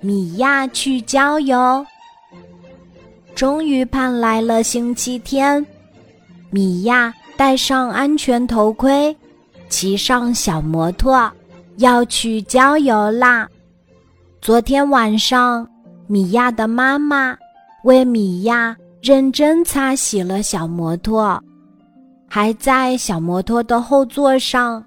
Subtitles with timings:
[0.00, 1.84] 米娅去郊游。
[3.34, 5.64] 终于盼来了星期天，
[6.50, 9.16] 米娅戴上安全头盔，
[9.68, 11.30] 骑上小摩托，
[11.76, 13.48] 要去郊游啦。
[14.42, 15.66] 昨天晚上，
[16.06, 17.36] 米娅的妈妈
[17.84, 21.42] 为米娅认真擦洗了小摩托，
[22.28, 24.84] 还在小摩托的后座上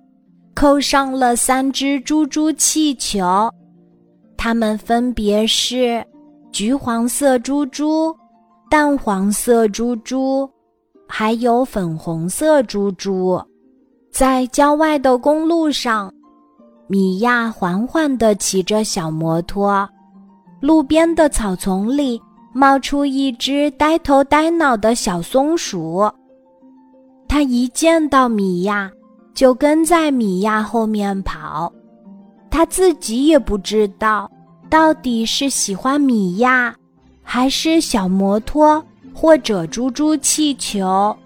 [0.54, 3.52] 扣上了三只猪猪气球，
[4.44, 6.06] 它们分别是
[6.52, 8.14] 橘黄色猪猪。
[8.70, 10.50] 淡黄色猪猪，
[11.08, 13.42] 还有粉红色猪猪，
[14.12, 16.12] 在郊外的公路上，
[16.88, 19.88] 米娅缓缓地骑着小摩托。
[20.60, 26.12] 路边的草丛里冒出一只呆头呆脑的小松鼠，
[27.30, 28.92] 它一见到米娅
[29.34, 31.72] 就跟在米娅后面跑。
[32.54, 34.30] 它自己也不知道
[34.70, 36.74] 到底是喜欢米娅。
[37.24, 41.18] 还是小摩托或者猪猪气球，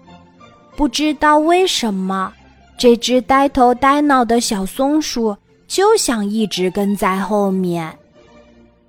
[0.74, 2.32] 不知道为什么，
[2.78, 7.94] 这只呆头呆脑的小松鼠就想一直跟在后面。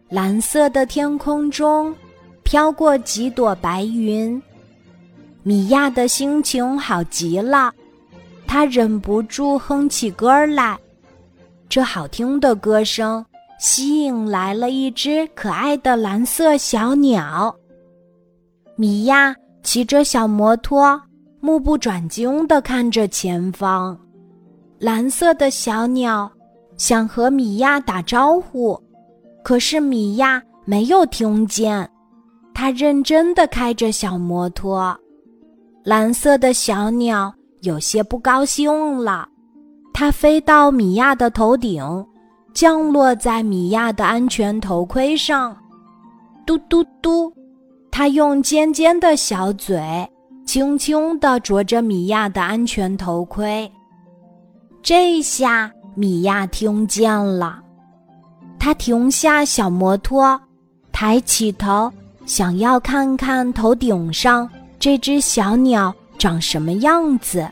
[0.08, 1.94] 蓝色的天空中
[2.44, 4.42] 飘过几朵白云，
[5.44, 7.74] 米娅的心情好极了，
[8.48, 10.78] 她忍不住哼起歌来。
[11.70, 13.24] 这好听的歌声。
[13.60, 17.54] 吸引来了一只可爱的蓝色小鸟。
[18.78, 20.98] 米娅骑着小摩托，
[21.42, 24.00] 目不转睛地看着前方。
[24.80, 26.32] 蓝色的小鸟
[26.78, 28.82] 想和米娅打招呼，
[29.44, 31.88] 可是米娅没有听见。
[32.54, 34.98] 它认真地开着小摩托。
[35.84, 39.28] 蓝色的小鸟有些不高兴了，
[39.94, 42.06] 它飞到米娅的头顶。
[42.52, 45.56] 降落在米娅的安全头盔上，
[46.48, 47.32] 嘟嘟嘟，
[47.92, 49.80] 它用尖尖的小嘴
[50.46, 53.72] 轻轻地啄着米娅的安全头盔。
[54.82, 57.62] 这下米娅听见了，
[58.58, 60.38] 她停下小摩托，
[60.92, 61.90] 抬起头，
[62.26, 67.48] 想要看看头顶上这只小鸟长什么样子。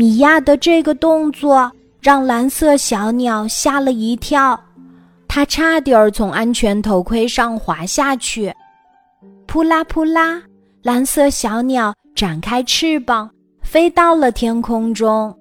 [0.00, 1.70] 米娅的这个动作。
[2.00, 4.58] 让蓝色小鸟吓了一跳，
[5.28, 8.50] 它差点儿从安全头盔上滑下去。
[9.46, 10.40] 扑啦扑啦，
[10.82, 13.28] 蓝色小鸟展开翅膀，
[13.60, 15.36] 飞到了天空中。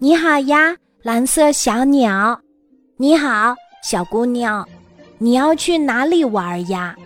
[0.00, 0.74] 你好呀，
[1.04, 2.36] 蓝色小鸟。
[2.96, 3.54] 你好，
[3.84, 4.66] 小姑娘。
[5.18, 6.96] 你要去哪里玩呀？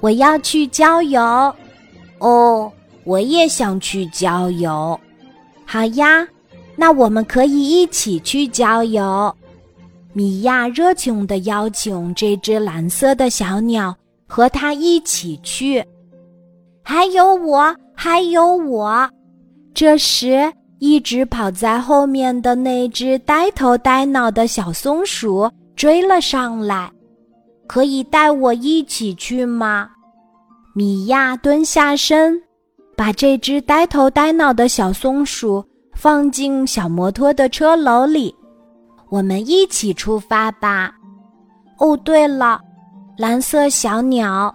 [0.00, 1.22] 我要去郊游。
[2.18, 2.72] 哦，
[3.04, 4.98] 我也想去郊游。
[5.64, 6.26] 好呀。
[6.76, 9.32] 那我们可以一起去郊游，
[10.12, 15.84] 米娅热情地邀请这只蓝色的小鸟和它一起去。
[16.82, 19.08] 还有我，还有我。
[19.72, 26.90] 这时，一直跑在后面的那只呆头呆脑的小松鼠追了上来。
[27.68, 29.88] 可以带我一起去吗？
[30.74, 32.42] 米娅蹲下身，
[32.96, 35.64] 把这只呆头呆脑的小松鼠。
[35.96, 38.34] 放进小摩托的车篓里，
[39.08, 40.92] 我们一起出发吧。
[41.78, 42.60] 哦，对了，
[43.16, 44.52] 蓝色小鸟，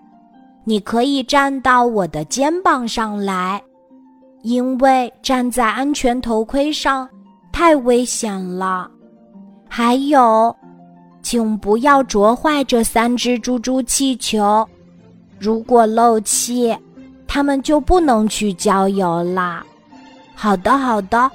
[0.65, 3.59] 你可以站到我的肩膀上来，
[4.43, 7.07] 因为站在安全头盔上
[7.53, 8.91] 太危险了。
[9.69, 10.53] 还有，
[11.21, 14.67] 请不要啄坏这三只猪猪气球，
[15.39, 16.77] 如果漏气，
[17.31, 19.63] 它们就不能去郊游啦。
[20.33, 21.29] 好的，好的，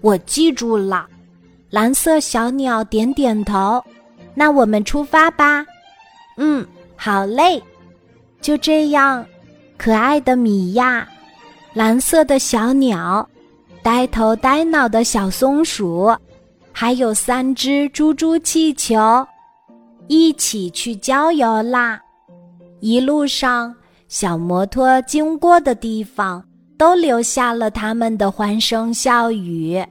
[0.00, 1.06] 我记住了。
[1.68, 3.84] 蓝色小鸟点点头。
[4.34, 5.64] 那我们出发吧。
[6.38, 6.66] 嗯，
[6.96, 7.62] 好嘞。
[8.40, 9.24] 就这样，
[9.76, 11.06] 可爱的米娅，
[11.74, 13.28] 蓝色的小鸟，
[13.82, 16.14] 呆头呆脑的小松鼠，
[16.72, 19.26] 还有三只猪猪气球，
[20.08, 22.00] 一起去郊游啦。
[22.80, 23.74] 一路上，
[24.14, 26.40] 小摩托经过的地方。
[26.76, 29.82] 都留下了他们的欢声笑语，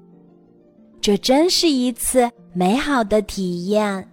[1.01, 4.07] 这真是一次美好的体验。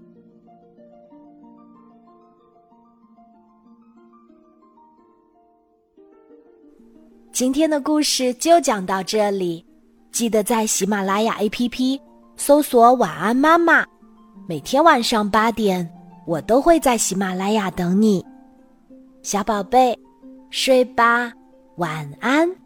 [7.32, 9.66] 今天的故事就讲到这里，
[10.12, 12.00] 记得在喜马拉雅 APP
[12.36, 13.84] 搜索“晚安妈妈”，
[14.48, 15.88] 每天晚上八点，
[16.24, 18.24] 我都会在喜马拉雅等你，
[19.22, 19.98] 小宝贝，
[20.50, 21.32] 睡吧，
[21.76, 22.59] 晚安。